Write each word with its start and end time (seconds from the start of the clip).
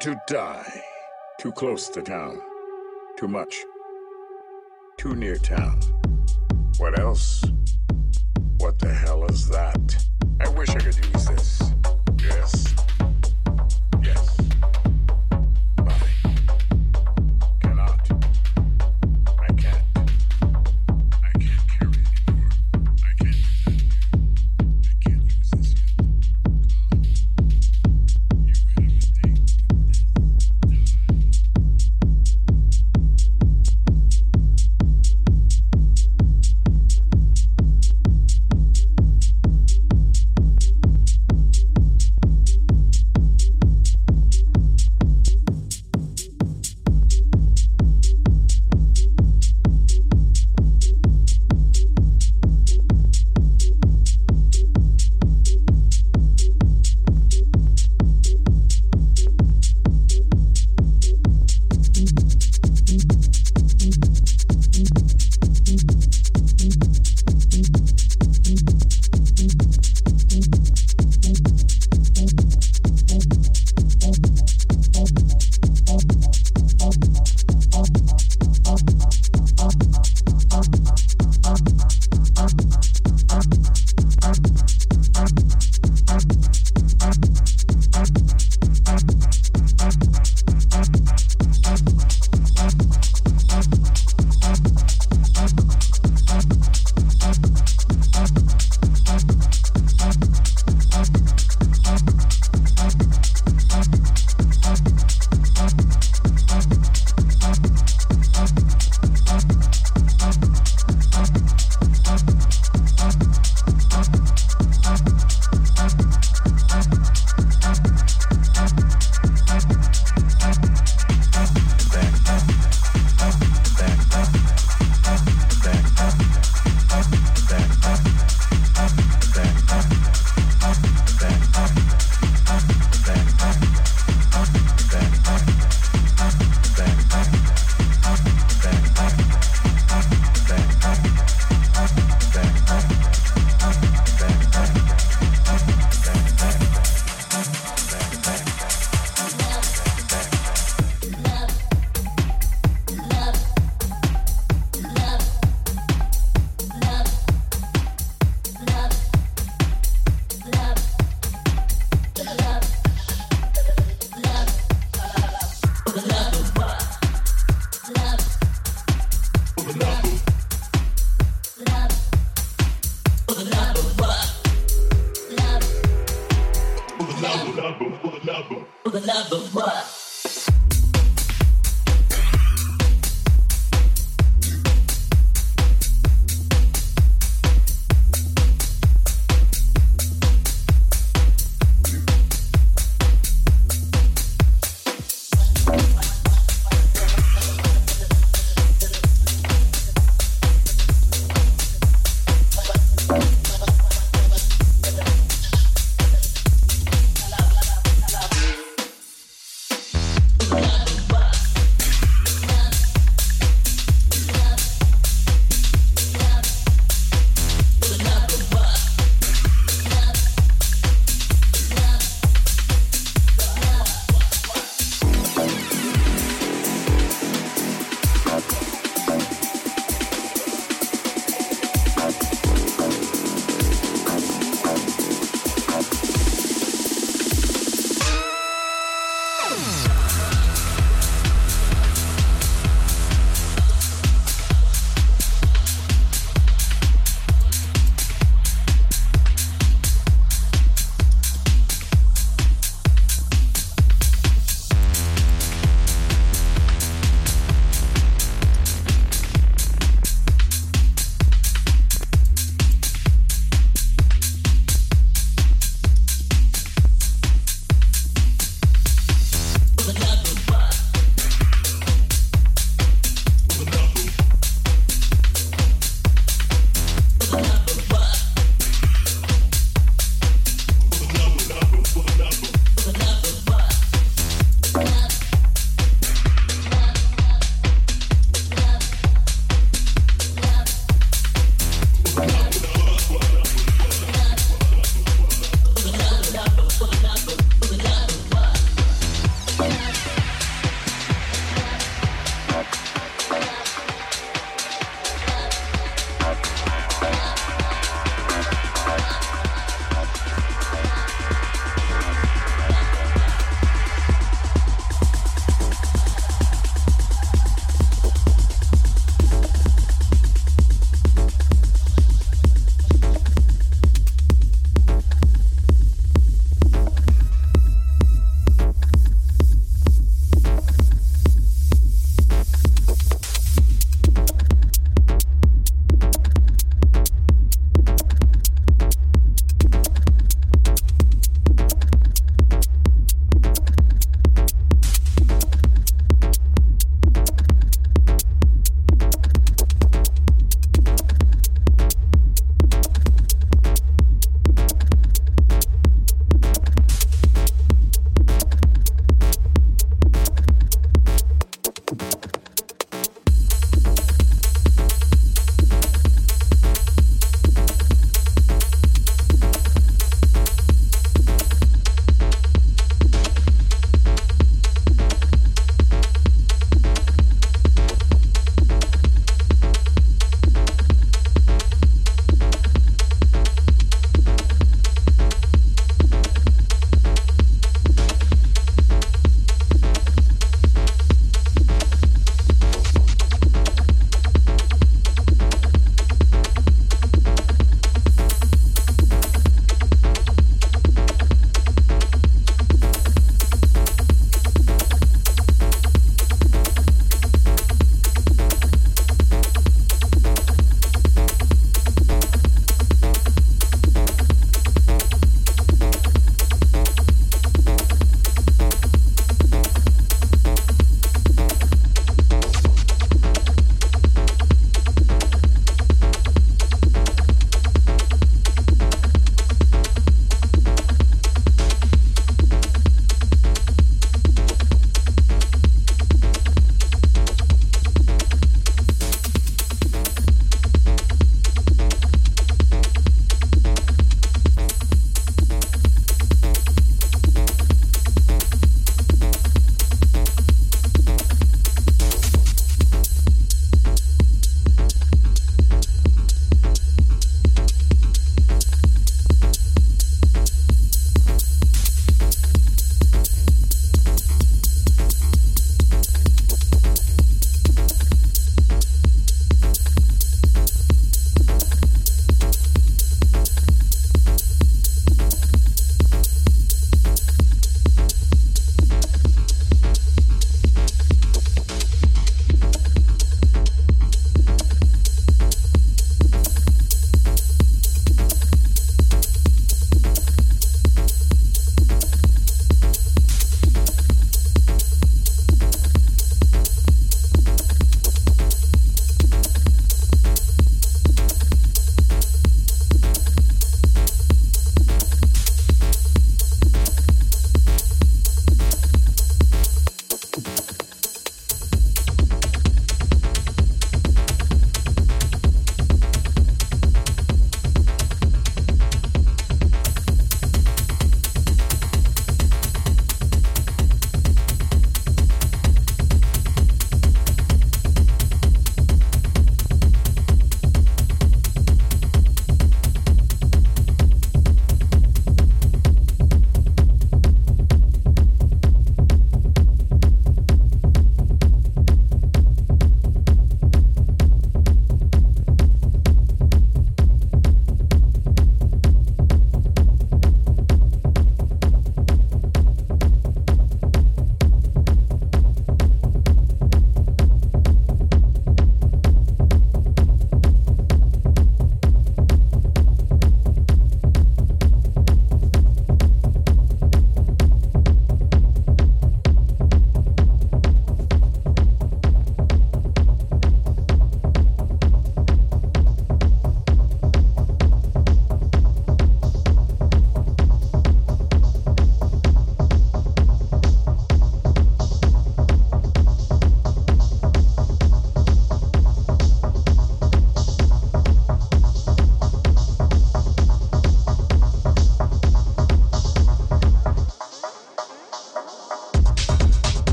to 0.00 0.18
die. 0.26 0.82
Too 1.38 1.52
close 1.52 1.90
to 1.90 2.00
town. 2.00 2.40
Too 3.18 3.28
much. 3.28 3.64
Too 4.96 5.14
near 5.14 5.36
town. 5.36 5.78
What 6.78 6.98
else? 6.98 7.44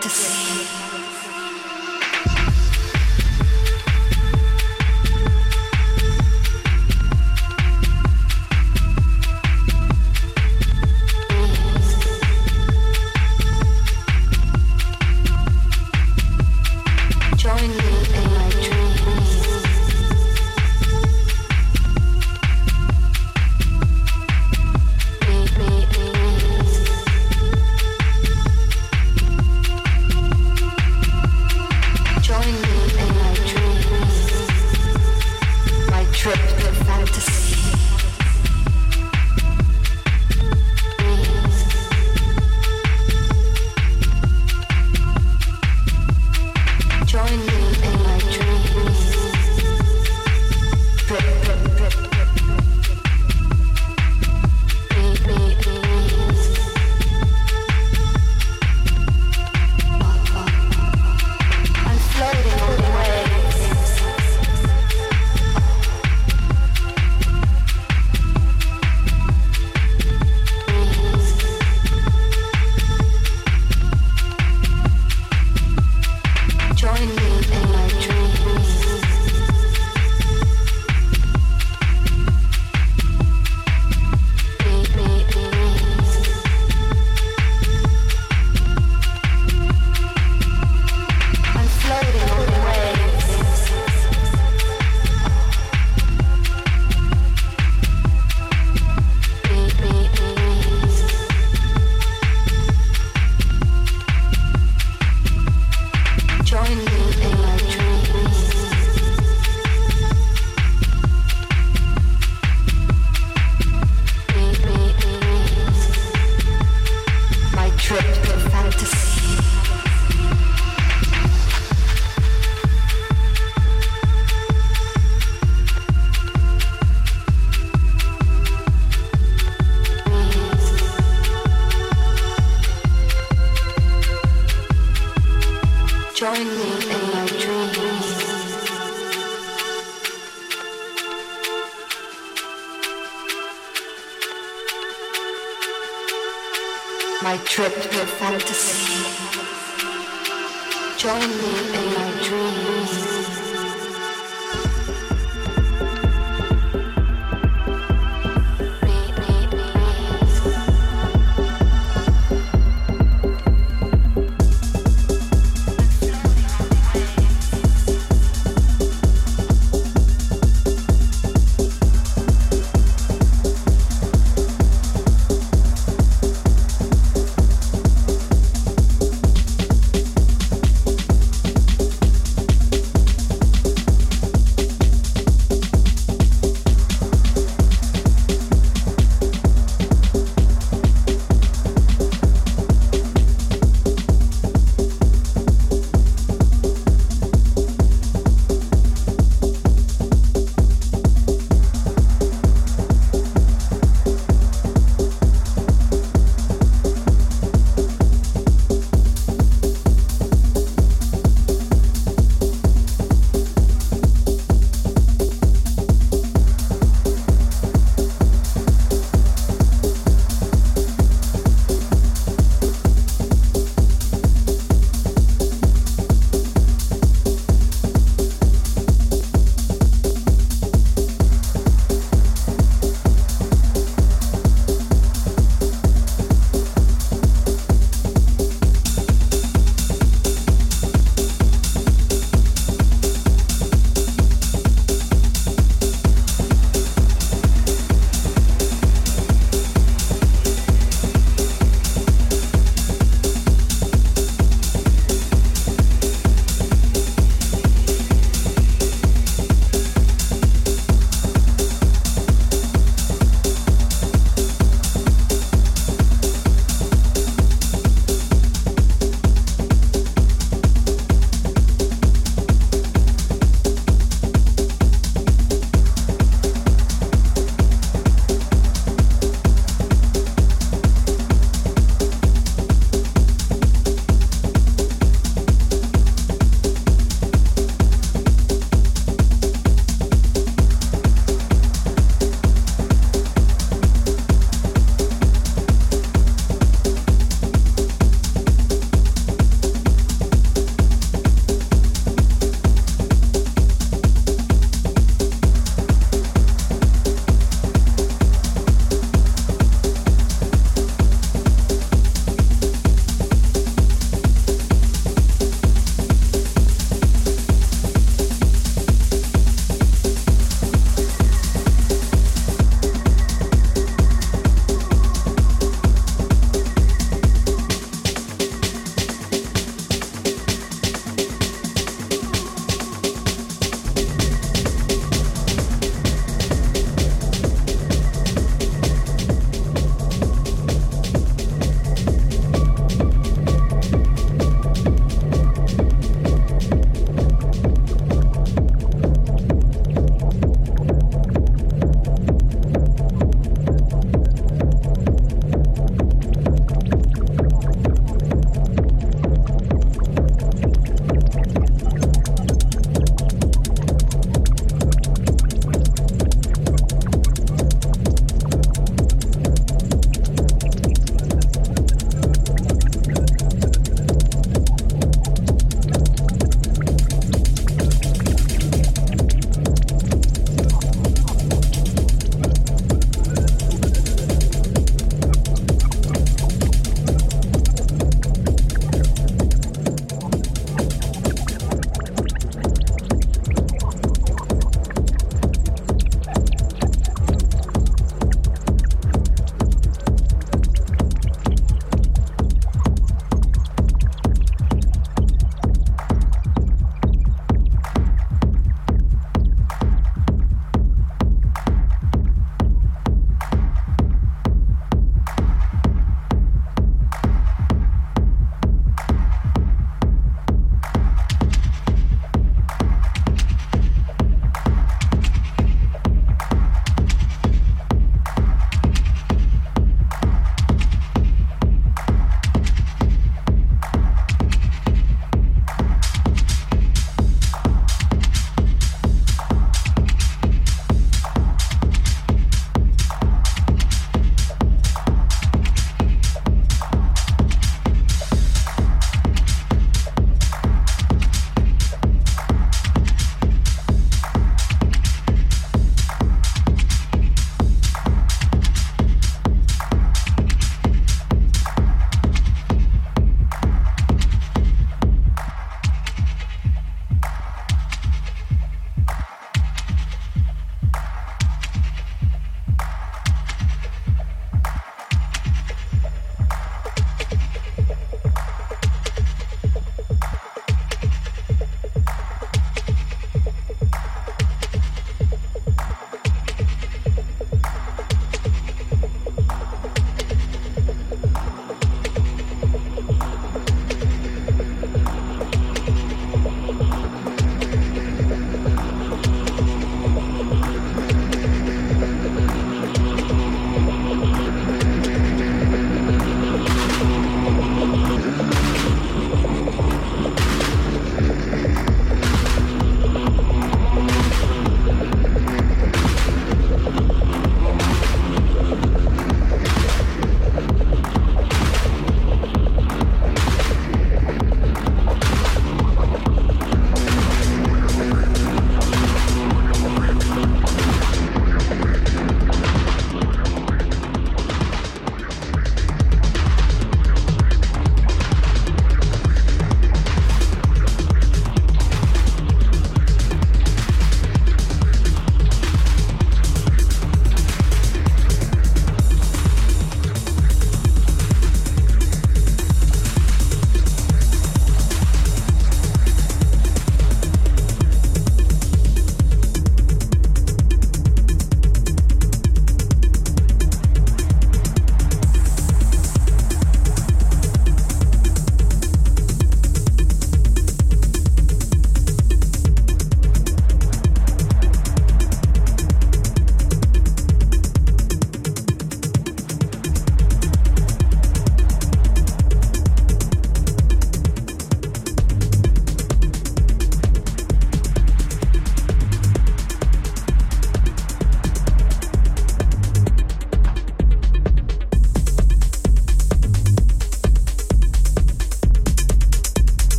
to 0.00 0.08
see. 0.08 0.33